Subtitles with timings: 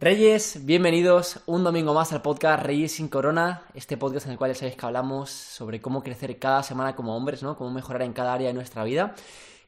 [0.00, 4.50] Reyes, bienvenidos un domingo más al podcast Reyes sin Corona, este podcast en el cual
[4.50, 7.54] ya sabéis que hablamos sobre cómo crecer cada semana como hombres, ¿no?
[7.54, 9.14] Cómo mejorar en cada área de nuestra vida.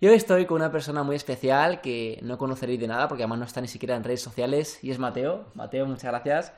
[0.01, 3.41] Y hoy estoy con una persona muy especial que no conoceréis de nada porque además
[3.41, 5.45] no está ni siquiera en redes sociales y es Mateo.
[5.53, 6.55] Mateo, muchas gracias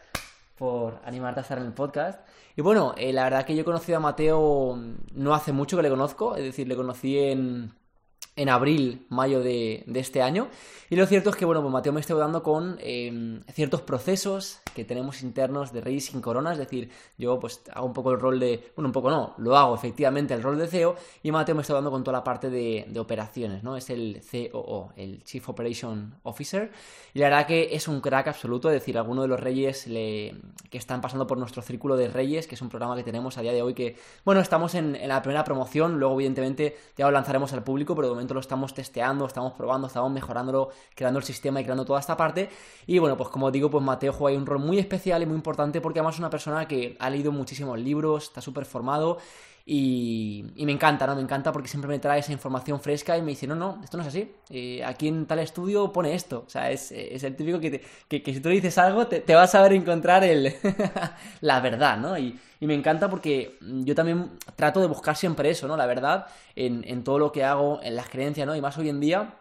[0.57, 2.25] por animarte a estar en el podcast.
[2.55, 4.79] Y bueno, eh, la verdad que yo he conocido a Mateo
[5.15, 7.75] no hace mucho que le conozco, es decir, le conocí en
[8.37, 10.48] en abril, mayo de, este año.
[10.91, 14.61] Y lo cierto es que, bueno, pues Mateo me está ayudando con em, ciertos procesos
[14.75, 18.21] que tenemos internos de Reyes sin Corona, es decir, yo pues hago un poco el
[18.21, 21.54] rol de, bueno, un poco no, lo hago efectivamente el rol de CEO y Mateo
[21.54, 23.76] me está dando con toda la parte de, operaciones, ¿no?
[23.76, 26.71] Es el COO, el Chief Operation Officer.
[27.12, 30.35] Y la verdad que es un crack absoluto, es decir, algunos de los reyes le,
[30.71, 33.42] que están pasando por nuestro círculo de reyes, que es un programa que tenemos a
[33.42, 37.11] día de hoy que, bueno, estamos en, en la primera promoción, luego evidentemente ya lo
[37.11, 41.25] lanzaremos al público, pero de momento lo estamos testeando, estamos probando, estamos mejorándolo, creando el
[41.25, 42.48] sistema y creando toda esta parte.
[42.87, 45.83] Y bueno, pues como digo, pues Mateo juega un rol muy especial y muy importante
[45.83, 49.19] porque además es una persona que ha leído muchísimos libros, está súper formado
[49.67, 51.17] y, me encanta, ¿no?
[51.17, 53.97] Me encanta porque siempre me trae esa información fresca y me dice, no, no, esto
[53.97, 54.31] no es así.
[54.51, 56.45] Eh, aquí en tal estudio pone esto.
[56.47, 59.62] O sea, es, el típico que, que, si tú dices algo te, te vas a
[59.62, 60.55] ver encontrar el
[61.41, 62.19] la verdad, ¿no?
[62.19, 65.77] Y, y, me encanta porque yo también trato de buscar siempre eso, ¿no?
[65.79, 68.55] La verdad en, en todo lo que hago, en las creencias, ¿no?
[68.55, 69.37] Y más hoy en día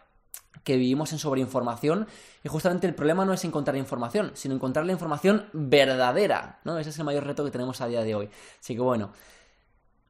[0.63, 2.07] que vivimos en sobreinformación
[2.44, 6.77] y justamente el problema no es encontrar información, sino encontrar la información verdadera, ¿no?
[6.79, 8.29] Ese es el mayor reto que tenemos a día de hoy.
[8.61, 9.11] Así que bueno,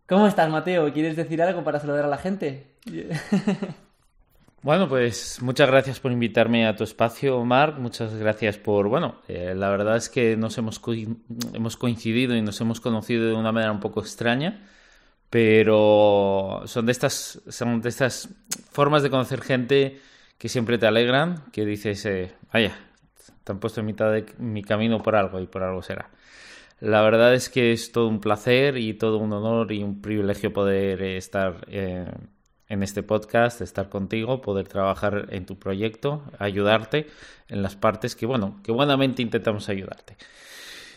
[0.08, 0.92] ¿Cómo estás, Mateo?
[0.92, 2.76] ¿Quieres decir algo para saludar a la gente?
[4.64, 7.78] Bueno, pues muchas gracias por invitarme a tu espacio, Marc.
[7.80, 10.81] Muchas gracias por, bueno, eh, la verdad es que nos hemos,
[11.54, 14.66] hemos coincidido y nos hemos conocido de una manera un poco extraña,
[15.30, 18.30] pero son de estas, son de estas
[18.72, 20.00] formas de conocer gente
[20.38, 22.74] que siempre te alegran, que dices, eh, vaya,
[23.44, 26.09] te han puesto en mitad de mi camino por algo y por algo será.
[26.84, 30.52] La verdad es que es todo un placer y todo un honor y un privilegio
[30.52, 32.06] poder eh, estar eh,
[32.68, 37.07] en este podcast, estar contigo, poder trabajar en tu proyecto, ayudarte
[37.47, 40.18] en las partes que, bueno, que buenamente intentamos ayudarte.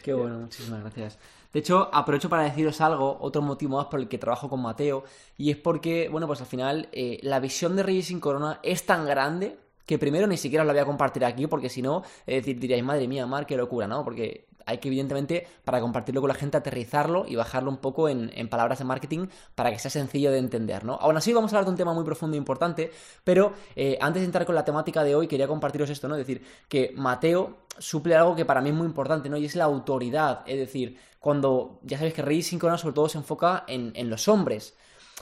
[0.02, 1.20] Qué bueno, muchísimas gracias.
[1.52, 5.04] De hecho, aprovecho para deciros algo, otro motivo más por el que trabajo con Mateo,
[5.38, 8.84] y es porque, bueno, pues al final eh, la visión de Reyes sin Corona es
[8.86, 9.56] tan grande
[9.86, 12.82] que primero ni siquiera os la voy a compartir aquí, porque si no, es diríais,
[12.82, 14.02] madre mía, Mar, qué locura, ¿no?
[14.02, 18.30] Porque hay que evidentemente para compartirlo con la gente aterrizarlo y bajarlo un poco en,
[18.48, 20.94] palabras de marketing para que sea sencillo de entender, ¿no?
[20.94, 22.90] Aún así vamos a hablar de un tema muy profundo e importante,
[23.24, 26.16] pero eh, antes de entrar con la temática de hoy quería compartiros esto, ¿no?
[26.16, 29.36] Es decir, que Mateo suple algo que para mí es muy importante, ¿no?
[29.36, 33.18] Y es la autoridad, es decir, cuando ya sabéis que Reyes Sincrona sobre todo se
[33.18, 34.74] enfoca en, en los hombres.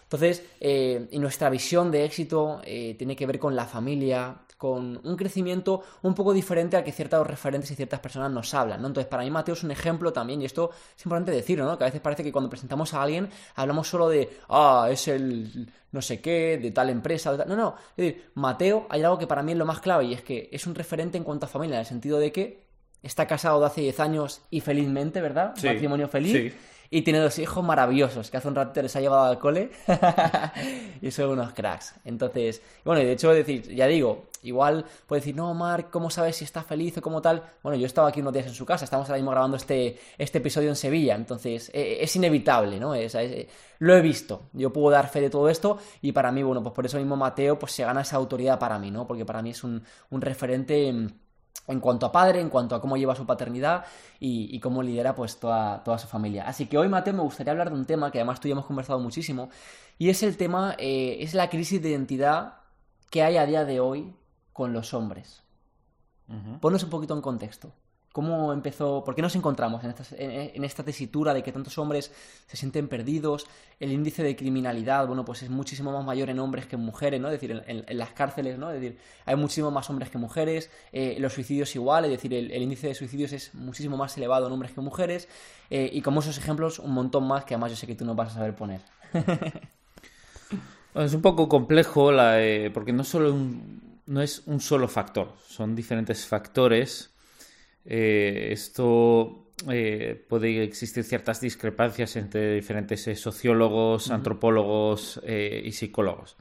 [0.03, 4.98] Entonces, eh, y nuestra visión de éxito eh, tiene que ver con la familia, con
[5.04, 8.88] un crecimiento un poco diferente al que ciertos referentes y ciertas personas nos hablan, ¿no?
[8.88, 11.76] Entonces, para mí Mateo es un ejemplo también, y esto es importante decirlo, ¿no?
[11.76, 15.70] Que a veces parece que cuando presentamos a alguien hablamos solo de, ah, es el
[15.92, 17.48] no sé qué, de tal empresa, de tal...
[17.48, 20.14] No, no, es decir, Mateo hay algo que para mí es lo más clave, y
[20.14, 22.64] es que es un referente en cuanto a familia, en el sentido de que
[23.02, 25.52] está casado de hace 10 años y felizmente, ¿verdad?
[25.56, 26.32] Sí, Matrimonio feliz.
[26.32, 26.58] Sí
[26.94, 29.72] y tiene dos hijos maravillosos que hace un rato les ha llevado al cole
[31.03, 31.97] y son unos cracks.
[32.05, 36.37] Entonces, bueno, y de hecho, decir, ya digo, igual puede decir, no, Mark, ¿cómo sabes
[36.37, 37.43] si está feliz o como tal?
[37.65, 40.38] Bueno, yo estaba aquí unos días en su casa, estamos ahora mismo grabando este, este
[40.38, 42.94] episodio en Sevilla, entonces e, e, es inevitable, ¿no?
[42.94, 43.16] Es,
[43.81, 46.76] lo he visto, yo puedo dar fe de todo esto y para mí, bueno, pues
[46.76, 49.05] por eso mismo Mateo pues se gana esa autoridad para mí, ¿no?
[49.05, 51.09] Porque para mí es un, un referente
[51.66, 53.84] en cuanto a padre, en cuanto a cómo lleva su paternidad
[54.20, 56.47] y, cómo lidera pues toda, toda, su familia.
[56.47, 58.54] Así que hoy, Mateo, me gustaría hablar de un tema que además tú y yo
[58.54, 59.48] hemos conversado muchísimo,
[59.98, 62.54] y es el tema, eh, es la crisis de identidad
[63.10, 64.14] que hay a día de hoy
[64.52, 65.42] con los hombres.
[66.60, 67.70] Ponnos un poquito en contexto.
[68.14, 69.02] ¿Cómo empezó?
[69.02, 72.12] ¿Por qué nos encontramos en esta, en, esta tesitura de que tantos hombres
[72.47, 73.44] se sienten perdidos?
[73.80, 77.20] El índice de criminalidad, bueno, pues es muchísimo más mayor en hombres que en mujeres,
[77.20, 77.26] ¿no?
[77.26, 78.70] Es decir, en, las cárceles, ¿no?
[78.70, 82.62] Es decir, hay muchísimo más hombres que mujeres, eh, los suicidios igual, es decir, el,
[82.62, 85.28] índice de suicidios es muchísimo más elevado en hombres que en mujeres,
[85.69, 88.14] eh, y como esos ejemplos, un montón más que además yo sé que tú no
[88.14, 88.81] vas a saber poner.
[90.94, 93.34] es un poco complejo eh, porque no, solo
[94.06, 97.10] no es un solo factor, son diferentes factores
[97.84, 106.36] eh, esto eh, puede existir ciertas discrepancias entre diferentes eh, sociólogos, antropólogos y psicólogos.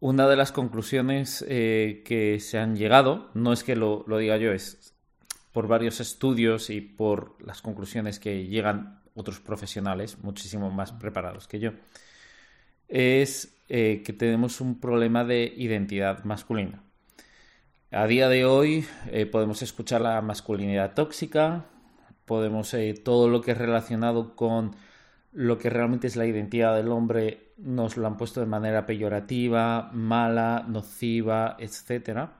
[0.00, 4.94] Una de las conclusiones que se han llegado, no es que lo, diga yo, es
[5.52, 11.58] por varios estudios y por las conclusiones que llegan otros profesionales muchísimo más preparados que
[11.58, 11.72] yo,
[12.86, 16.84] es que tenemos un problema de identidad masculina.
[17.90, 21.64] A día de hoy eh, podemos escuchar la masculinidad tóxica,
[22.26, 24.76] podemos eh, todo lo que es relacionado con
[25.32, 29.90] lo que realmente es la identidad del hombre nos lo han puesto de manera peyorativa,
[29.94, 32.34] mala, nociva, etcétera,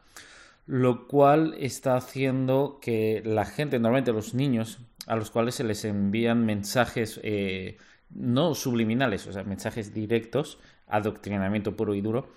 [0.67, 5.83] lo cual está haciendo que la gente, normalmente los niños, a los cuales se les
[5.87, 7.79] envían mensajes eh,
[8.11, 10.59] no subliminales, o sea, mensajes directos,
[10.89, 12.29] adoctrinamiento puro y duro,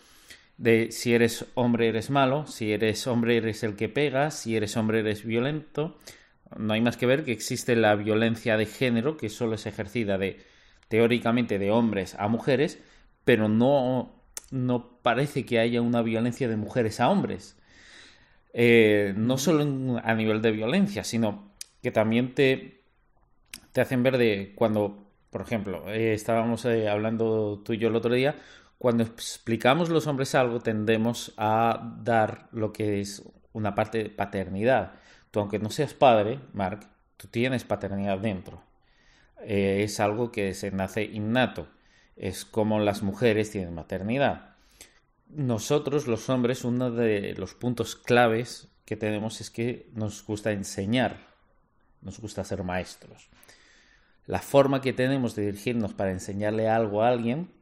[0.62, 4.78] de si eres hombre eres malo, si eres hombre eres el que pega, si eres
[4.78, 5.98] hombre eres violento.
[6.56, 10.20] No hay más que ver que existe la violencia de género, que solo es ejercida
[10.20, 10.40] de
[10.88, 12.80] teóricamente de hombres a mujeres,
[13.26, 14.22] pero no,
[14.52, 17.58] no parece que haya una violencia de mujeres a hombres.
[18.54, 22.84] Eh, no solo a nivel de violencia, sino que también te,
[23.72, 27.96] te hacen ver de cuando, por ejemplo, eh, estábamos eh, hablando tú y yo el
[27.96, 28.36] otro día,
[28.82, 33.22] cuando explicamos los hombres algo tendemos a dar lo que es
[33.54, 34.94] una parte de paternidad.
[35.30, 36.80] Tú, aunque no seas padre, Mark,
[37.16, 38.64] tú tienes paternidad dentro.
[39.44, 41.68] Eh, es algo que se nace innato.
[42.16, 44.56] Es como las mujeres tienen maternidad.
[45.30, 51.18] Nosotros, los hombres, uno de los puntos claves que tenemos es que nos gusta enseñar,
[52.02, 53.30] nos gusta ser maestros.
[54.26, 57.61] La forma que tenemos de dirigirnos para enseñarle algo a alguien,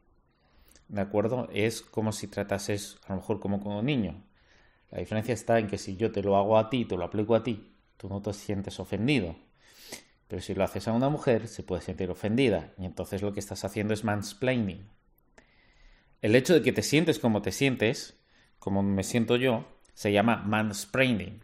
[0.90, 1.48] ¿de acuerdo?
[1.54, 4.22] Es como si tratases a lo mejor como con un niño.
[4.92, 7.36] La diferencia está en que si yo te lo hago a ti, te lo aplico
[7.36, 9.36] a ti, tú no te sientes ofendido
[10.30, 13.40] pero si lo haces a una mujer, se puede sentir ofendida y entonces lo que
[13.40, 14.88] estás haciendo es mansplaining.
[16.22, 18.16] El hecho de que te sientes como te sientes,
[18.60, 19.66] como me siento yo,
[19.96, 21.44] se llama mansplaining.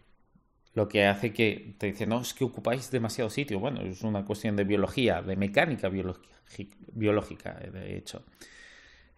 [0.72, 3.58] Lo que hace que te dicen, no, es que ocupáis demasiado sitio.
[3.58, 8.24] Bueno, es una cuestión de biología, de mecánica biológica, de hecho.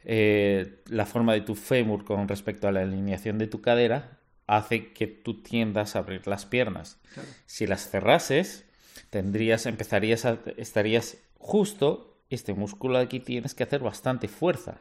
[0.05, 4.93] Eh, la forma de tu fémur con respecto a la alineación de tu cadera hace
[4.93, 6.99] que tú tiendas a abrir las piernas.
[7.47, 8.65] Si las cerrases,
[9.11, 14.81] tendrías, empezarías a, estarías justo, este músculo aquí tienes que hacer bastante fuerza.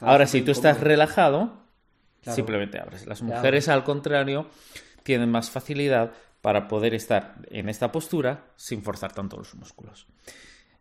[0.00, 1.52] Ahora, si tú estás relajado,
[2.22, 3.06] simplemente abres.
[3.06, 4.48] Las mujeres, al contrario,
[5.02, 10.06] tienen más facilidad para poder estar en esta postura sin forzar tanto los músculos.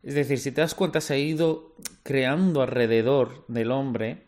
[0.08, 4.24] Es decir, si te das cuenta, se ha ido creando alrededor del hombre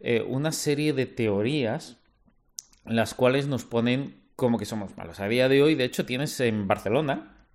[0.00, 1.98] eh, una serie de teorías
[2.84, 5.20] en las cuales nos ponen como que somos malos.
[5.20, 7.46] A día de hoy, de hecho, tienes en Barcelona,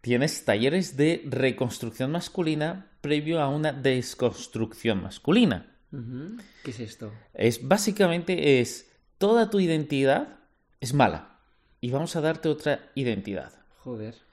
[0.00, 5.74] tienes talleres de reconstrucción masculina previo a una desconstrucción masculina.
[6.62, 7.12] ¿Qué es esto?
[7.34, 10.38] Es básicamente es toda tu identidad
[10.78, 11.40] es mala
[11.80, 13.54] y vamos a darte otra identidad.
[13.78, 14.27] Joder.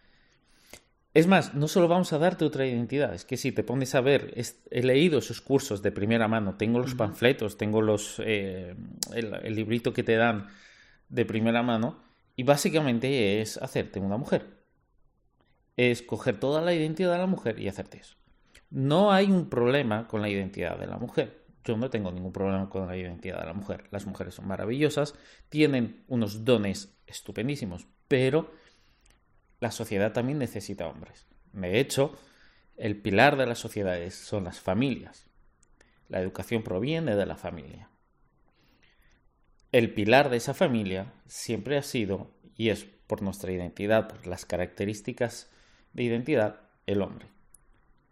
[1.15, 4.01] Es más, no solo vamos a darte otra identidad, es que si te pones a
[4.01, 4.35] ver,
[4.69, 8.75] he leído esos cursos de primera mano, tengo los panfletos, tengo los eh,
[9.15, 10.47] el librito que te dan
[11.09, 11.97] de primera mano
[12.35, 14.56] y básicamente es hacerte una mujer
[15.77, 18.15] es coger toda la identidad de la mujer y hacerte eso.
[18.69, 21.45] No hay un problema con la identidad de la mujer.
[21.63, 23.85] Yo no tengo ningún problema con la identidad de la mujer.
[23.91, 25.15] Las mujeres son maravillosas,
[25.50, 28.51] tienen unos dones estupendísimos, pero
[29.65, 31.25] la sociedad también necesita hombres.
[31.51, 32.15] De hecho,
[32.77, 35.25] el pilar de las sociedades son las familias.
[36.07, 37.89] La educación proviene de la familia.
[39.71, 44.45] El pilar de esa familia siempre ha sido, y es por nuestra identidad, por las
[44.45, 45.50] características
[45.93, 47.25] de identidad, el hombre.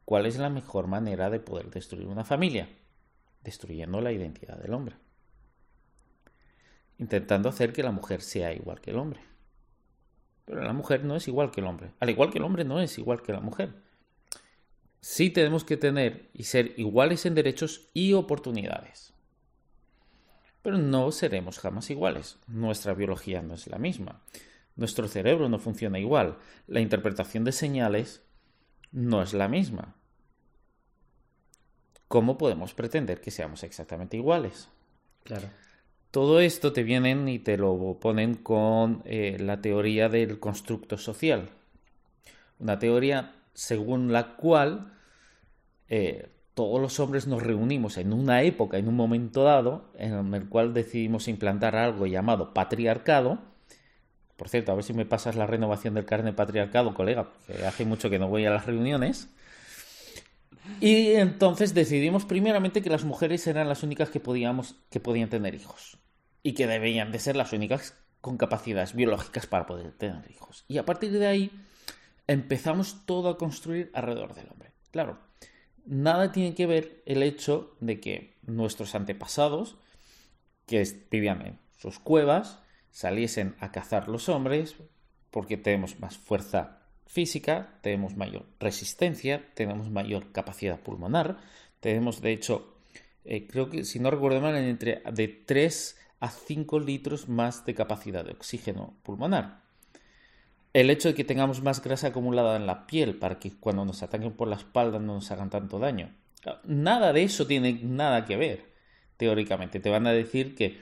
[0.05, 2.67] ¿Cuál es la mejor manera de poder destruir una familia?
[3.43, 4.95] Destruyendo la identidad del hombre.
[6.97, 9.32] Intentando hacer que la mujer sea igual que el hombre.
[10.45, 11.91] Pero la mujer no es igual que el hombre.
[11.99, 13.73] Al igual que el hombre no es igual que la mujer.
[14.99, 19.13] Sí tenemos que tener y ser iguales en derechos y oportunidades.
[20.61, 22.37] Pero no seremos jamás iguales.
[22.47, 24.21] Nuestra biología no es la misma.
[24.75, 26.37] Nuestro cerebro no funciona igual.
[26.67, 28.23] La interpretación de señales
[28.91, 29.95] no es la misma.
[32.07, 34.69] ¿Cómo podemos pretender que seamos exactamente iguales?
[35.23, 35.49] Claro.
[36.13, 41.49] Todo esto te vienen y te lo ponen con eh, la teoría del constructo social.
[42.59, 44.93] Una teoría según la cual
[45.89, 50.47] eh, todos los hombres nos reunimos en una época, en un momento dado, en el
[50.49, 53.39] cual decidimos implantar algo llamado patriarcado,
[54.37, 57.85] por cierto, a ver si me pasas la renovación del carne patriarcado, colega, porque hace
[57.85, 59.29] mucho que no voy a las reuniones.
[60.79, 65.55] Y entonces decidimos primeramente que las mujeres eran las únicas que, podíamos, que podían tener
[65.55, 65.97] hijos.
[66.43, 70.65] Y que debían de ser las únicas con capacidades biológicas para poder tener hijos.
[70.67, 71.51] Y a partir de ahí
[72.27, 74.71] empezamos todo a construir alrededor del hombre.
[74.91, 75.19] Claro,
[75.85, 79.77] nada tiene que ver el hecho de que nuestros antepasados,
[80.65, 82.59] que vivían en sus cuevas,
[82.91, 84.75] saliesen a cazar los hombres
[85.31, 91.37] porque tenemos más fuerza física, tenemos mayor resistencia, tenemos mayor capacidad pulmonar,
[91.79, 92.77] tenemos de hecho,
[93.25, 97.75] eh, creo que si no recuerdo mal, entre de 3 a 5 litros más de
[97.75, 99.59] capacidad de oxígeno pulmonar.
[100.71, 104.03] El hecho de que tengamos más grasa acumulada en la piel para que cuando nos
[104.03, 106.15] ataquen por la espalda no nos hagan tanto daño.
[106.63, 108.71] Nada de eso tiene nada que ver,
[109.17, 109.81] teóricamente.
[109.81, 110.79] Te van a decir que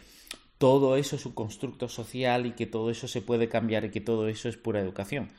[0.60, 4.00] todo eso es un constructo social y que todo eso se puede cambiar y que
[4.00, 5.30] todo eso es pura educación.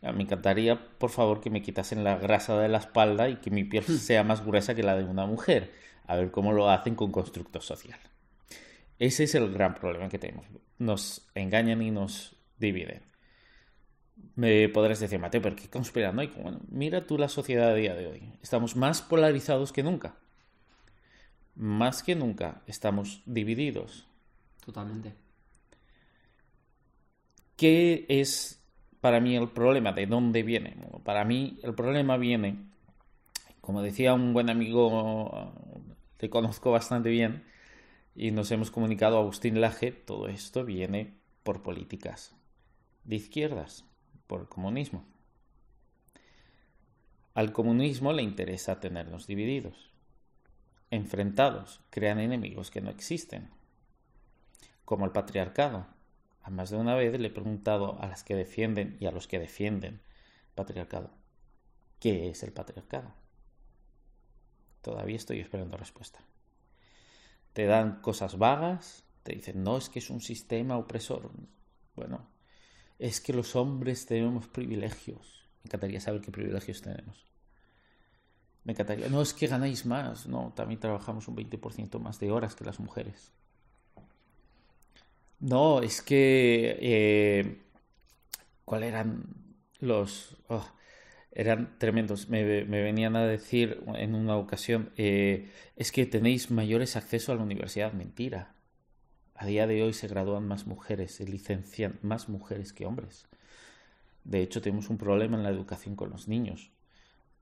[0.00, 3.64] Me encantaría, por favor, que me quitasen la grasa de la espalda y que mi
[3.64, 3.98] piel hmm.
[3.98, 5.74] sea más gruesa que la de una mujer.
[6.06, 7.98] A ver cómo lo hacen con constructo social.
[8.98, 10.46] Ese es el gran problema que tenemos.
[10.78, 13.02] Nos engañan y nos dividen.
[14.34, 16.40] Me podrás decir, Mateo, ¿pero qué conspiranoico?
[16.40, 18.32] Bueno, mira tú la sociedad a día de hoy.
[18.42, 20.16] Estamos más polarizados que nunca.
[21.54, 24.06] Más que nunca estamos divididos.
[24.64, 25.14] Totalmente.
[27.56, 28.62] ¿Qué es
[29.00, 29.92] para mí el problema?
[29.92, 30.76] ¿De dónde viene?
[31.04, 32.56] para mí el problema viene,
[33.60, 35.52] como decía un buen amigo,
[36.16, 37.44] te conozco bastante bien,
[38.16, 42.34] y nos hemos comunicado a Agustín Laje, todo esto viene por políticas
[43.04, 43.84] de izquierdas
[44.26, 45.04] por el comunismo.
[47.34, 49.90] Al comunismo le interesa tenernos divididos,
[50.90, 53.50] enfrentados, crean enemigos que no existen,
[54.86, 55.86] como el patriarcado.
[56.42, 59.28] A más de una vez le he preguntado a las que defienden y a los
[59.28, 60.00] que defienden
[60.54, 61.10] patriarcado,
[62.00, 63.12] ¿qué es el patriarcado?
[64.80, 66.20] Todavía estoy esperando respuesta.
[67.56, 71.30] Te dan cosas vagas, te dicen, no, es que es un sistema opresor.
[71.94, 72.28] Bueno,
[72.98, 75.48] es que los hombres tenemos privilegios.
[75.62, 77.24] Me encantaría saber qué privilegios tenemos.
[78.64, 79.08] Me encantaría.
[79.08, 82.78] No es que ganáis más, no, también trabajamos un 20% más de horas que las
[82.78, 83.32] mujeres.
[85.40, 86.76] No, es que.
[86.78, 87.62] Eh,
[88.66, 89.24] ¿Cuáles eran
[89.80, 90.36] los.?
[90.50, 90.62] Oh,
[91.36, 92.28] eran tremendos.
[92.30, 97.42] Me, venían a decir en una ocasión: eh, es que tenéis mayores acceso a la
[97.42, 97.92] universidad.
[97.92, 98.54] Mentira.
[99.34, 103.28] A día de hoy se gradúan más mujeres, se licencian más mujeres que hombres.
[104.24, 106.72] De hecho, tenemos un problema en la educación con los niños.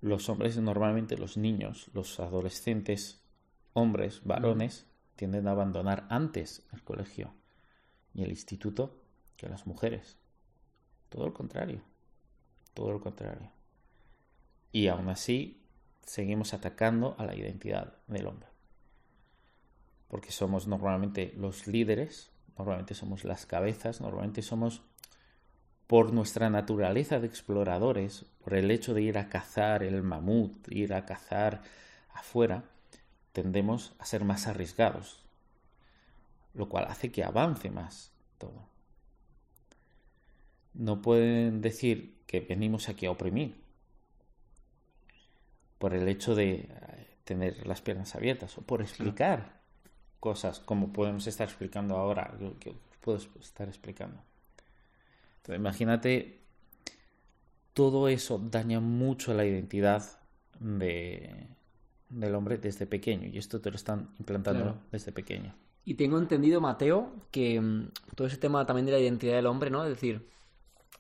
[0.01, 3.23] Los hombres, normalmente los niños, los adolescentes,
[3.75, 7.33] hombres, varones, tienden a abandonar antes el colegio
[8.13, 9.01] y el instituto
[9.37, 10.19] que las mujeres.
[11.09, 11.81] Todo lo contrario.
[12.75, 13.53] Todo lo contrario.
[14.75, 15.63] Y aún así,
[16.03, 18.55] seguimos atacando a la identidad del hombre
[20.15, 24.81] porque somos normalmente los líderes, normalmente somos las cabezas, normalmente somos
[25.89, 30.95] por nuestra naturaleza de exploradores, por el hecho de ir a cazar el mamut, ir
[30.95, 31.63] a cazar
[32.13, 32.63] afuera,
[33.33, 35.25] tendemos a ser más arriesgados,
[36.55, 38.69] lo cual hace que avance más todo.
[40.75, 43.64] No pueden decir que venimos aquí a oprimir
[45.85, 46.67] por el hecho de eh,
[47.25, 49.61] tener las piernas abiertas o por explicar
[50.19, 54.17] cosas como podemos estar explicando ahora, que puedo estar explicando.
[55.37, 56.41] Entonces, imagínate,
[57.75, 60.03] todo eso daña mucho la identidad
[60.59, 61.49] de,
[62.09, 65.55] del hombre desde pequeño y esto te lo están implantando desde pequeño.
[65.85, 69.69] Y tengo entendido, Mateo, que mm, todo ese tema también de la identidad del hombre,
[69.69, 69.85] ¿no?
[69.85, 70.27] Es decir,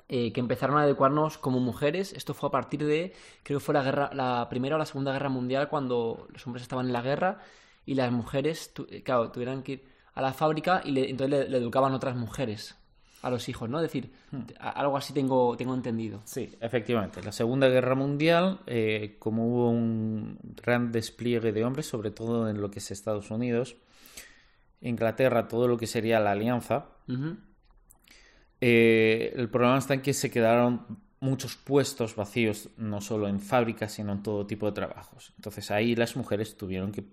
[0.08, 2.12] eh, que empezaron a adecuarnos como mujeres.
[2.12, 5.12] Esto fue a partir de, creo que fue la guerra, la primera o la segunda
[5.12, 7.38] guerra mundial, cuando los hombres estaban en la guerra
[7.86, 9.84] y las mujeres, eh, claro, tuvieran que ir
[10.14, 12.76] a la fábrica y entonces le, educaban otras mujeres
[13.22, 13.78] a los hijos, ¿no?
[13.78, 14.42] Es decir, hmm.
[14.58, 16.20] algo así tengo, tengo entendido.
[16.24, 17.22] Sí, efectivamente.
[17.22, 22.60] La Segunda Guerra Mundial, eh, como hubo un gran despliegue de hombres, sobre todo en
[22.60, 23.76] lo que es Estados Unidos,
[24.82, 26.88] Inglaterra, todo lo que sería la alianza,
[28.66, 30.86] eh, el problema está en que se quedaron
[31.20, 35.34] muchos puestos vacíos, no solo en fábricas, sino en todo tipo de trabajos.
[35.36, 37.04] Entonces ahí las mujeres tuvieron que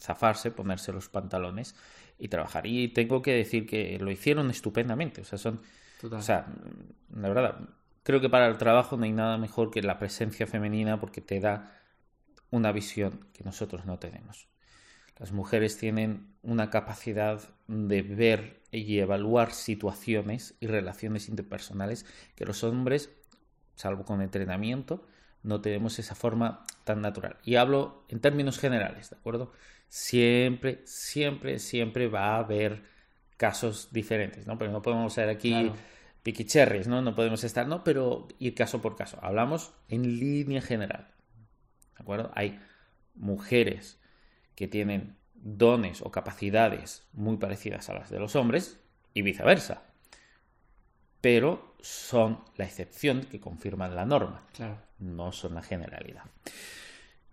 [0.00, 1.76] zafarse, ponerse los pantalones
[2.18, 2.66] y trabajar.
[2.66, 5.20] Y tengo que decir que lo hicieron estupendamente.
[5.20, 5.60] O sea, son.
[6.02, 6.46] O sea,
[7.14, 7.60] la verdad,
[8.02, 11.40] creo que para el trabajo no hay nada mejor que la presencia femenina porque te
[11.40, 11.72] da
[12.48, 14.48] una visión que nosotros no tenemos.
[15.18, 22.04] Las mujeres tienen una capacidad de ver y evaluar situaciones y relaciones interpersonales
[22.34, 23.10] que los hombres,
[23.74, 25.06] salvo con entrenamiento,
[25.42, 27.38] no tenemos esa forma tan natural.
[27.44, 29.52] Y hablo en términos generales, ¿de acuerdo?
[29.88, 32.82] siempre, siempre, siempre va a haber
[33.36, 34.58] casos diferentes, ¿no?
[34.58, 35.70] Pero no podemos ser aquí
[36.22, 37.02] piquicherris, ¿no?
[37.02, 39.18] No podemos estar, no, pero ir caso por caso.
[39.22, 41.08] Hablamos en línea general,
[41.96, 42.30] ¿de acuerdo?
[42.34, 42.60] Hay
[43.14, 44.00] mujeres
[44.56, 48.80] que tienen dones o capacidades muy parecidas a las de los hombres
[49.14, 49.82] y viceversa.
[51.20, 54.42] Pero son la excepción que confirman la norma.
[54.54, 54.78] Claro.
[54.98, 56.24] No son la generalidad.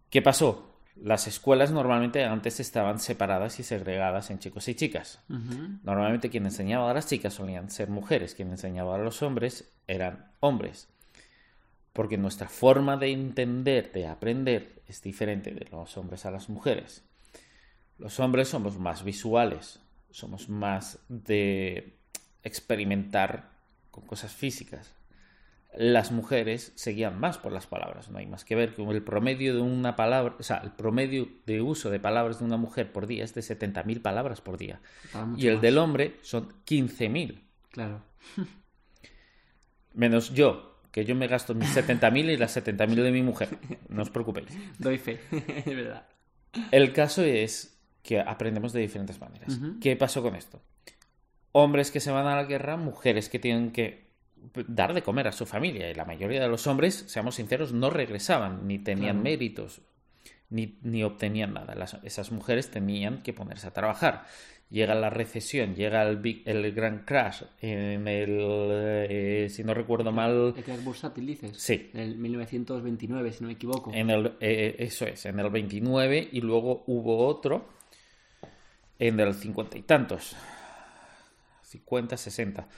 [0.10, 0.70] ¿Qué pasó?
[0.96, 5.20] Las escuelas normalmente antes estaban separadas y segregadas en chicos y chicas.
[5.28, 10.32] Normalmente quien enseñaba a las chicas solían ser mujeres, quien enseñaba a los hombres eran
[10.40, 10.88] hombres.
[11.94, 17.04] Porque nuestra forma de entender, de aprender, es diferente de los hombres a las mujeres.
[17.98, 19.80] Los hombres somos más visuales,
[20.12, 21.98] somos más de
[22.44, 23.52] experimentar
[23.92, 24.94] con cosas físicas
[25.76, 28.10] las mujeres seguían más por las palabras.
[28.10, 31.28] No hay más que ver que el promedio de una palabra, o sea, el promedio
[31.46, 34.82] de uso de palabras de una mujer por día es de 70.000 palabras por día.
[35.38, 37.42] Y el del hombre son 15.000.
[37.72, 38.04] Claro.
[39.94, 43.50] Menos yo, que yo me gasto mis 70.000 y las 70.000 de mi mujer.
[43.90, 44.50] No os preocupéis.
[44.78, 46.08] Doy fe, es verdad.
[46.72, 47.73] El caso es
[48.04, 49.60] que aprendemos de diferentes maneras.
[49.82, 50.62] ¿Qué pasó con esto?
[51.54, 54.12] Hombres que se van a la guerra, mujeres que tienen que
[54.68, 55.90] dar de comer a su familia.
[55.90, 59.82] Y la mayoría de los hombres, seamos sinceros, no regresaban, ni tenían méritos,
[60.50, 61.76] ni, ni, obtenían nada.
[62.04, 64.26] esas mujeres tenían que ponerse a trabajar.
[64.70, 68.38] Llega la recesión, llega el, big, el gran crash en el,
[69.08, 70.54] eh, si no recuerdo mal...
[70.58, 71.56] El crash bursátil, dices.
[71.58, 71.92] Sí.
[71.94, 73.92] En el 1929, si no me equivoco.
[73.94, 77.68] En el, eh, eso es, en el 29 y luego hubo otro
[79.08, 80.34] en el cincuenta y tantos.
[81.64, 82.70] 50, 60.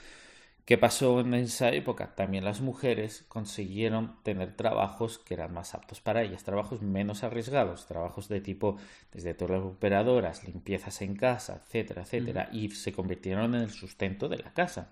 [0.64, 2.16] ¿Qué pasó en esa época?
[2.16, 7.86] También las mujeres consiguieron tener trabajos que eran más aptos para ellas, trabajos menos arriesgados,
[7.86, 8.76] trabajos de tipo
[9.12, 14.28] desde todas las operadoras, limpiezas en casa, etcétera, etcétera, y se convirtieron en el sustento
[14.28, 14.90] de la casa.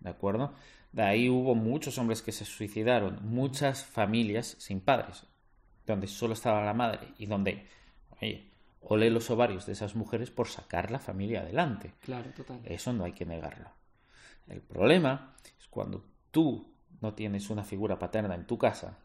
[0.00, 0.52] ¿De acuerdo?
[0.90, 5.26] De ahí hubo muchos hombres que se suicidaron, muchas familias sin padres,
[5.86, 7.68] donde solo estaba la madre y donde,
[8.20, 8.53] oye,
[8.86, 11.92] olé los ovarios de esas mujeres por sacar la familia adelante.
[12.02, 12.60] Claro, total.
[12.64, 13.70] Eso no hay que negarlo.
[14.48, 18.98] El problema es cuando tú no tienes una figura paterna en tu casa,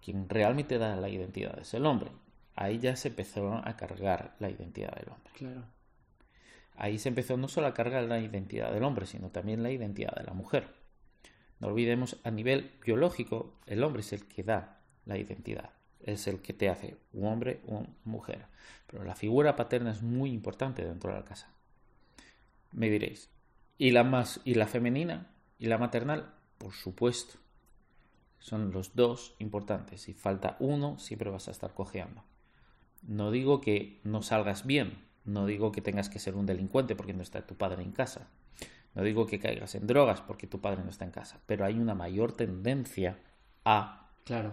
[0.00, 2.10] quien realmente da la identidad es el hombre.
[2.54, 5.32] Ahí ya se empezó a cargar la identidad del hombre.
[5.34, 5.62] Claro.
[6.76, 10.14] Ahí se empezó no solo a cargar la identidad del hombre, sino también la identidad
[10.14, 10.68] de la mujer.
[11.60, 15.70] No olvidemos, a nivel biológico, el hombre es el que da la identidad,
[16.04, 18.46] es el que te hace un hombre o una mujer.
[18.86, 21.48] Pero la figura paterna es muy importante dentro de la casa.
[22.72, 23.30] Me diréis,
[23.78, 25.30] ¿Y la, más, ¿Y la femenina?
[25.58, 26.34] ¿Y la maternal?
[26.58, 27.38] Por supuesto.
[28.38, 30.02] Son los dos importantes.
[30.02, 32.22] Si falta uno, siempre vas a estar cojeando.
[33.02, 35.04] No digo que no salgas bien.
[35.24, 38.28] No digo que tengas que ser un delincuente porque no está tu padre en casa.
[38.94, 41.40] No digo que caigas en drogas porque tu padre no está en casa.
[41.46, 43.18] Pero hay una mayor tendencia
[43.64, 44.52] a claro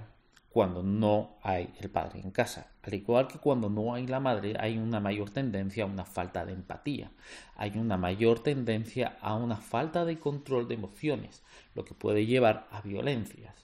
[0.49, 2.71] cuando no hay el padre en casa.
[2.81, 6.45] Al igual que cuando no hay la madre, hay una mayor tendencia a una falta
[6.45, 7.12] de empatía.
[7.55, 11.43] Hay una mayor tendencia a una falta de control de emociones,
[11.75, 13.55] lo que puede llevar a violencias.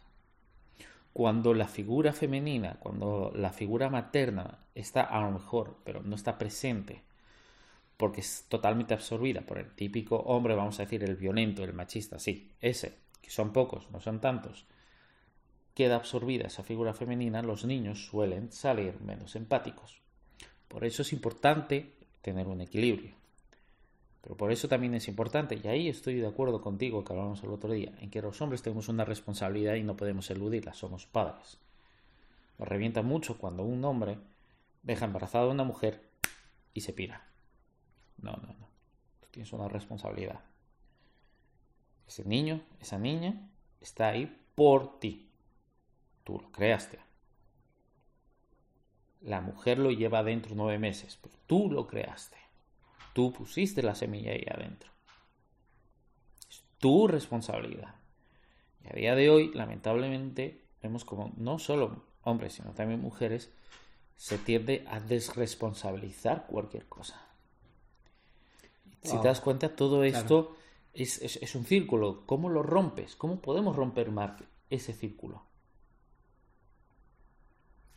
[1.12, 6.38] Cuando la figura femenina, cuando la figura materna está a lo mejor, pero no está
[6.38, 7.02] presente,
[7.98, 12.20] porque es totalmente absorbida por el típico hombre, vamos a decir, el violento, el machista,
[12.20, 14.68] sí, ese, que son pocos, no son tantos,
[15.76, 20.00] queda absorbida esa figura femenina, los niños suelen salir menos empáticos.
[20.68, 23.14] Por eso es importante tener un equilibrio.
[24.22, 27.52] Pero por eso también es importante, y ahí estoy de acuerdo contigo que hablamos el
[27.52, 31.60] otro día, en que los hombres tenemos una responsabilidad y no podemos eludirla, somos padres.
[32.58, 34.18] Nos revienta mucho cuando un hombre
[34.82, 36.02] deja embarazada a una mujer
[36.74, 37.28] y se pira.
[38.18, 38.68] No, no, no.
[39.20, 40.40] Tú tienes una responsabilidad.
[42.08, 43.50] Ese niño, esa niña,
[43.82, 45.25] está ahí por ti.
[46.26, 47.00] Tú lo creaste.
[49.22, 52.36] La mujer lo lleva adentro nueve meses, pero tú lo creaste.
[53.14, 54.92] Tú pusiste la semilla ahí adentro.
[56.50, 57.96] Es tu responsabilidad.
[58.84, 63.52] Y a día de hoy, lamentablemente, vemos como no solo hombres, sino también mujeres,
[64.16, 67.22] se tiende a desresponsabilizar cualquier cosa.
[69.04, 70.56] Si te das cuenta, todo esto
[70.94, 72.26] es, es, un círculo.
[72.26, 73.16] ¿Cómo lo rompes?
[73.16, 75.44] ¿Cómo podemos romper, Mark, ese círculo?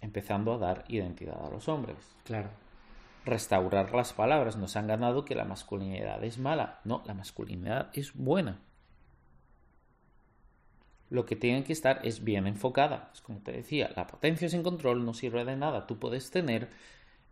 [0.01, 1.97] Empezando a dar identidad a los hombres.
[2.25, 2.51] Claro.
[3.25, 4.57] Restaurar las palabras.
[4.57, 6.81] Nos han ganado que la masculinidad es mala.
[6.85, 8.61] No, la masculinidad es buena.
[11.11, 13.11] Lo que tiene que estar es bien enfocada.
[13.15, 15.87] Es como te decía, la potencia sin control no sirve de nada.
[15.87, 16.69] Tú puedes tener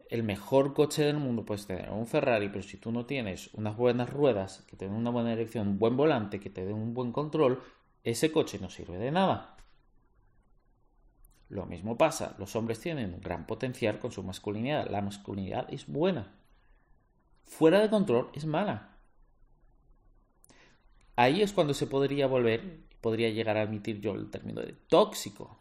[0.09, 3.77] el mejor coche del mundo, puedes tener un Ferrari, pero si tú no tienes unas
[3.77, 6.95] buenas ruedas, que te den una buena dirección, un buen volante, que te den un
[6.95, 7.61] buen control,
[8.05, 9.56] ese coche no sirve de nada.
[11.49, 14.89] Lo mismo pasa, los hombres tienen un gran potencial con su masculinidad.
[14.91, 16.35] La masculinidad es buena.
[17.45, 18.93] Fuera de control es mala.
[21.15, 25.57] ahí es cuando se podría volver, podría llegar a admitir yo el término de tóxico.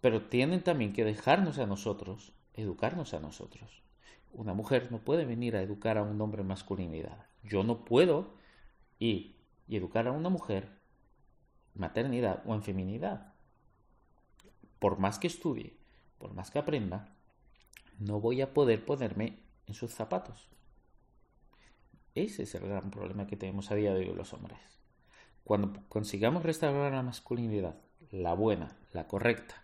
[0.00, 3.82] Pero tienen también que dejarnos a nosotros, educarnos a nosotros.
[4.32, 7.26] Una mujer no puede venir a educar a un hombre en masculinidad.
[7.42, 8.34] Yo no puedo
[8.98, 10.68] ir y educar a una mujer
[11.74, 13.29] en maternidad o en feminidad.
[14.80, 15.76] Por más que estudie,
[16.18, 17.14] por más que aprenda,
[18.00, 20.48] no voy a poder ponerme en sus zapatos.
[22.14, 24.58] Ese es el gran problema que tenemos a día de hoy los hombres.
[25.44, 27.76] Cuando consigamos restaurar la masculinidad,
[28.10, 29.62] la buena, la correcta,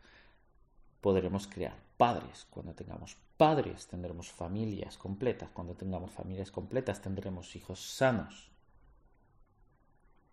[1.01, 2.47] podremos crear padres.
[2.51, 5.51] Cuando tengamos padres, tendremos familias completas.
[5.51, 8.51] Cuando tengamos familias completas, tendremos hijos sanos.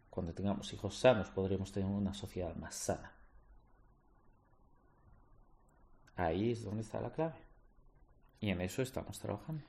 [0.09, 3.22] Cuando tengamos hijos sanos, podremos tener una sociedad más sana.
[6.15, 7.35] Ahí es donde está la clave.
[8.39, 9.63] Y en eso estamos trabajando.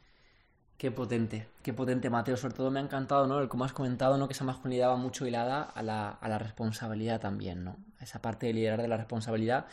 [0.77, 2.37] Qué potente, qué potente, Mateo.
[2.37, 3.41] Sobre todo me ha encantado, ¿no?
[3.41, 4.27] El como has comentado, ¿no?
[4.27, 7.77] Que esa masculinidad va mucho hilada a la, a la responsabilidad también, ¿no?
[8.01, 9.67] Esa parte de liderar de la responsabilidad.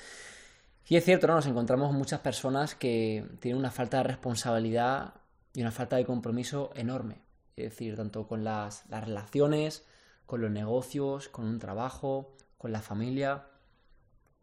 [0.87, 1.35] Y es cierto, ¿no?
[1.35, 5.15] Nos encontramos muchas personas que tienen una falta de responsabilidad
[5.53, 7.21] y una falta de compromiso enorme.
[7.55, 9.85] Es decir, tanto con las, las relaciones,
[10.25, 13.45] con los negocios, con un trabajo, con la familia.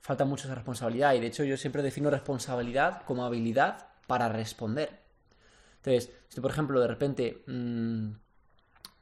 [0.00, 1.14] Falta mucho esa responsabilidad.
[1.14, 5.08] Y de hecho, yo siempre defino responsabilidad como habilidad para responder.
[5.76, 8.10] Entonces, si por ejemplo de repente mmm,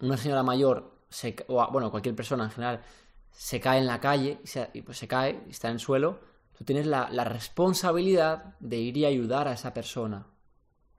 [0.01, 2.83] una señora mayor, se, o bueno, cualquier persona en general,
[3.31, 6.21] se cae en la calle y, se, pues se cae y está en el suelo,
[6.57, 10.27] tú tienes la, responsabilidad de ir y ayudar a esa persona.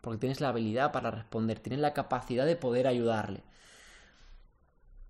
[0.01, 3.43] Porque tienes la habilidad para responder, tienes la capacidad de poder ayudarle.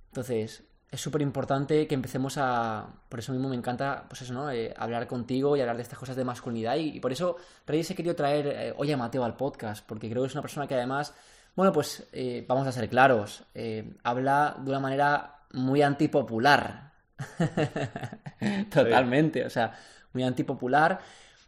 [0.09, 2.87] Entonces, es súper importante que empecemos a.
[3.09, 4.49] Por eso mismo me encanta, pues eso, ¿no?
[4.49, 6.77] Eh, hablar contigo y hablar de estas cosas de masculinidad.
[6.77, 10.23] Y, por eso, Reyes, he querido traer eh, hoy a Mateo al podcast, porque creo
[10.23, 11.13] que es una persona que además,
[11.55, 16.93] bueno, pues eh, vamos a ser claros, eh, habla de una manera muy antipopular.
[18.71, 19.73] Totalmente, o sea,
[20.13, 20.99] muy antipopular.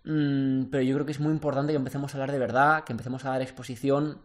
[0.03, 2.91] Mmm, pero yo creo que es muy importante que empecemos a hablar de verdad, que
[2.91, 4.21] empecemos a dar exposición,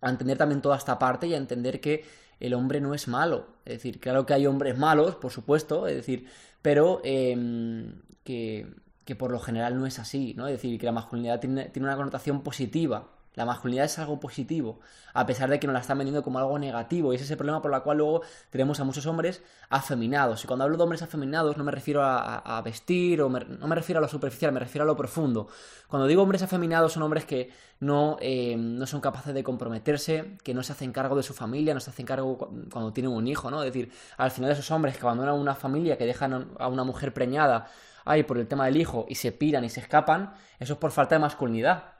[0.00, 2.04] a entender también toda esta parte y a entender que
[2.40, 3.46] el hombre no es malo.
[3.64, 6.26] Es decir, claro que hay hombres malos, por supuesto, es decir,
[6.62, 7.92] pero eh,
[8.24, 8.66] que,
[9.04, 10.46] que, por lo general no es así, ¿no?
[10.46, 13.08] Es decir, que la masculinidad tiene, tiene una connotación positiva.
[13.36, 14.80] La masculinidad es algo positivo,
[15.14, 17.12] a pesar de que nos la están vendiendo como algo negativo.
[17.12, 20.42] Y ese es el problema por el cual luego tenemos a muchos hombres afeminados.
[20.42, 23.74] Y cuando hablo de hombres afeminados no me refiero a vestir, o me, no me
[23.74, 25.48] refiero a lo superficial, me refiero a lo profundo.
[25.86, 30.54] Cuando digo hombres afeminados son hombres que no, eh, no son capaces de comprometerse, que
[30.54, 32.38] no se hacen cargo de su familia, no se hacen cargo
[32.70, 33.62] cuando tienen un hijo, ¿no?
[33.62, 37.12] Es decir, al final esos hombres que abandonan una familia, que dejan a una mujer
[37.12, 37.68] preñada,
[38.04, 40.90] ay, por el tema del hijo, y se piran y se escapan, eso es por
[40.90, 41.95] falta de masculinidad.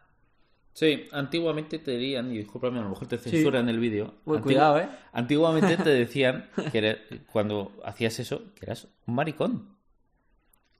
[0.77, 3.71] Sí, antiguamente te dirían, y discúlpame, a lo mejor te censuran sí.
[3.71, 4.17] el vídeo.
[4.25, 4.87] Cuidado, ¿eh?
[5.15, 6.99] Antiguamente te decían que era,
[7.33, 9.75] cuando hacías eso, que eras un maricón.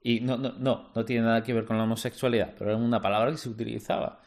[0.03, 3.01] Y no, no, no, no tiene nada que ver con la homosexualidad, pero era una
[3.01, 4.21] palabra que se utilizaba.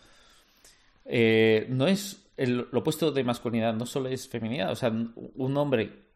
[1.04, 4.72] Eh, no es el, lo opuesto de masculinidad, no solo es feminidad.
[4.72, 6.10] O sea, un hombre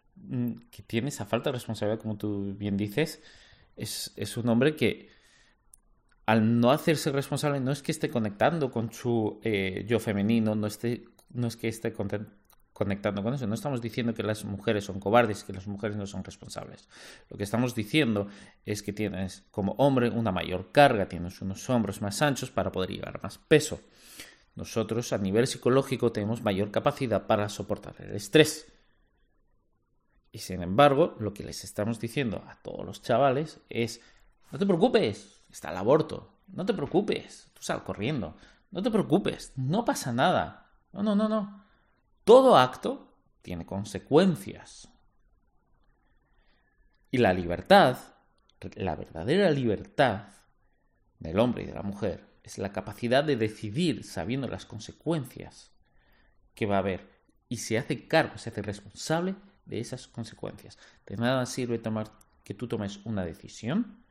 [0.73, 3.23] que tiene esa falta de responsabilidad, como tú bien dices,
[3.77, 5.11] es, es un hombre que
[6.27, 10.67] al no hacerse responsable no es que esté conectando con su eh, yo femenino, no,
[10.67, 11.93] esté, no es que esté
[12.73, 13.47] conectando con eso.
[13.47, 16.89] No estamos diciendo que las mujeres son cobardes, que las mujeres no son responsables.
[17.29, 18.29] Lo que estamos diciendo
[18.65, 22.91] es que tienes como hombre una mayor carga, tienes unos hombros más anchos para poder
[22.91, 23.81] llevar más peso.
[24.55, 28.67] Nosotros a nivel psicológico tenemos mayor capacidad para soportar el estrés.
[30.33, 34.01] Y sin embargo, lo que les estamos diciendo a todos los chavales es,
[34.51, 36.37] no te preocupes, está el aborto.
[36.49, 38.37] No te preocupes, tú sal corriendo.
[38.71, 40.73] No te preocupes, no pasa nada.
[40.93, 41.64] No, no, no, no.
[42.25, 44.88] Todo acto tiene consecuencias.
[47.11, 47.99] Y la libertad,
[48.75, 50.29] la verdadera libertad
[51.21, 55.71] del hombre y de la mujer, es la capacidad de decidir sabiendo las consecuencias
[56.55, 57.09] que va a haber
[57.49, 59.37] y se hace cargo, se hace responsable
[59.67, 60.79] de esas consecuencias.
[61.07, 62.11] De nada sirve tomar
[62.43, 64.04] que tú tomes una decisión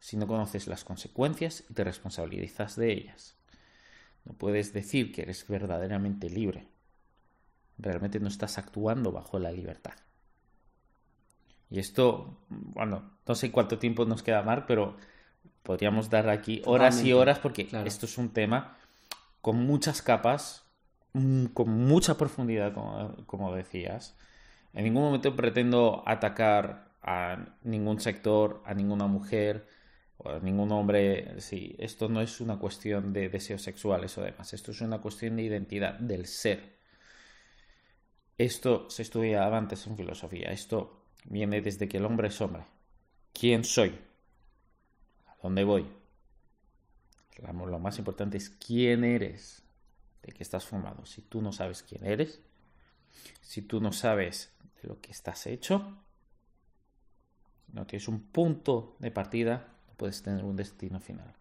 [0.00, 3.36] si no conoces las consecuencias y te responsabilizas de ellas.
[4.24, 6.66] No puedes decir que eres verdaderamente libre.
[7.78, 9.94] Realmente no estás actuando bajo la libertad.
[11.70, 14.96] Y esto, bueno, no sé cuánto tiempo nos queda, Mar, pero
[15.62, 17.08] podríamos dar aquí horas Totalmente.
[17.08, 17.86] y horas porque claro.
[17.86, 18.76] esto es un tema
[19.40, 20.64] con muchas capas,
[21.12, 24.16] mm, con mucha profundidad, como, como decías.
[24.72, 29.66] En ningún momento pretendo atacar a ningún sector, a ninguna mujer,
[30.42, 34.80] ningún hombre, sí, esto no es una cuestión de deseos sexuales o demás, esto es
[34.80, 36.78] una cuestión de identidad, del ser.
[38.36, 40.50] Esto se estudiaba antes en filosofía.
[40.50, 42.64] Esto viene desde que el hombre es hombre.
[43.34, 43.98] ¿Quién soy?
[45.26, 45.86] ¿A dónde voy?
[47.42, 49.62] Lo más importante es quién eres,
[50.22, 51.04] de qué estás formado.
[51.06, 52.40] Si tú no sabes quién eres,
[53.40, 54.52] si tú no sabes
[54.82, 56.02] de lo que estás hecho,
[57.68, 61.34] no tienes un punto de partida, puedes tener un destino final.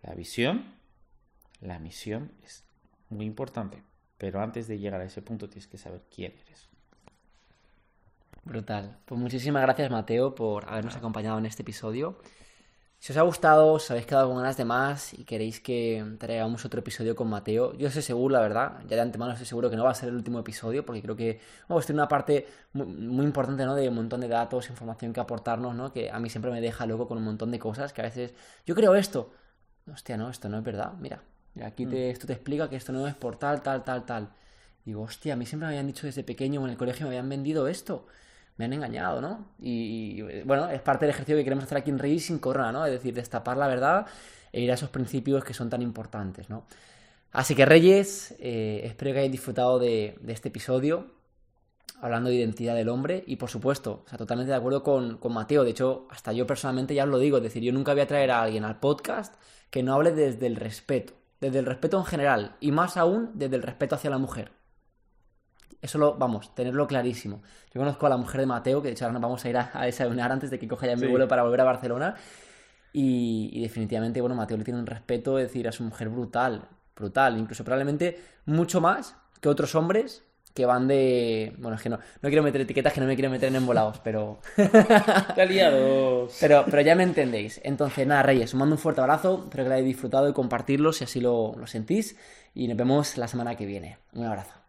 [0.00, 0.64] La visión,
[1.60, 2.64] la misión es
[3.10, 3.82] muy importante,
[4.16, 6.70] pero antes de llegar a ese punto tienes que saber quién eres.
[8.44, 8.96] Brutal.
[9.04, 12.22] Pues muchísimas gracias Mateo por habernos acompañado en este episodio.
[13.02, 16.66] Si os ha gustado, os habéis quedado con ganas de más y queréis que traigamos
[16.66, 19.76] otro episodio con Mateo, yo estoy seguro, la verdad, ya de antemano estoy seguro que
[19.76, 22.46] no va a ser el último episodio, porque creo que vamos a tener una parte
[22.74, 23.74] muy, importante, ¿no?
[23.74, 25.94] De un montón de datos, información que aportarnos, ¿no?
[25.94, 28.34] Que a mí siempre me deja loco con un montón de cosas que a veces,
[28.66, 29.32] yo creo esto,
[29.90, 31.22] hostia, no, esto no es verdad, mira,
[31.64, 32.12] aquí te, mm.
[32.12, 34.28] esto te explica que esto no es por tal, tal, tal, tal.
[34.84, 37.30] Digo, hostia, a mí siempre me habían dicho desde pequeño en el colegio me habían
[37.30, 38.06] vendido esto
[38.60, 39.46] me han engañado, ¿no?
[39.58, 42.84] Y, bueno, es parte del ejercicio que queremos hacer aquí en Reyes sin corona, ¿no?
[42.84, 44.06] Es decir, destapar la verdad
[44.52, 46.66] e ir a esos principios que son tan importantes, ¿no?
[47.32, 51.06] Así que Reyes, eh, espero que hayáis disfrutado de, este episodio
[52.02, 55.32] hablando de identidad del hombre y por supuesto, o sea, totalmente de acuerdo con, con,
[55.32, 58.02] Mateo, de hecho, hasta yo personalmente ya os lo digo, es decir, yo nunca voy
[58.02, 59.36] a traer a alguien al podcast
[59.70, 63.56] que no hable desde el respeto, desde el respeto en general y más aún desde
[63.56, 64.59] el respeto hacia la mujer.
[65.82, 67.42] Eso lo, vamos, tenerlo clarísimo.
[67.72, 69.56] Yo conozco a la mujer de Mateo, que de hecho ahora nos vamos a ir
[69.56, 72.16] a, desayunar antes de que coja ya mi vuelo para volver a Barcelona.
[72.92, 77.38] Y, definitivamente, bueno, Mateo le tiene un respeto, es decir, a su mujer brutal, brutal,
[77.38, 81.54] incluso probablemente mucho más que otros hombres que van de.
[81.58, 84.00] Bueno, es que no, no quiero meter etiquetas que no me quiero meter en embolados,
[84.02, 84.40] pero.
[85.36, 86.36] Caliados.
[86.40, 87.60] pero, pero ya me entendéis.
[87.62, 90.92] Entonces, nada, Reyes, os mando un fuerte abrazo, espero que lo hayáis disfrutado y compartirlo
[90.92, 92.16] si así lo, lo sentís.
[92.54, 93.98] Y nos vemos la semana que viene.
[94.12, 94.59] Un abrazo.